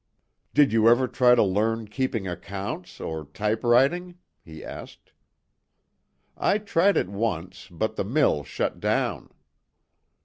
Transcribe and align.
"Did 0.55 0.73
you 0.73 0.85
never 0.85 1.07
try 1.07 1.35
to 1.35 1.43
learn 1.43 1.87
keeping 1.87 2.27
accounts 2.27 2.99
or 2.99 3.23
typewriting?" 3.23 4.17
he 4.43 4.65
asked. 4.65 5.11
"I 6.35 6.57
tried 6.57 6.97
it 6.97 7.07
once, 7.07 7.67
but 7.69 7.97
the 7.97 8.03
mill 8.03 8.43
shut 8.43 8.79
down." 8.79 9.29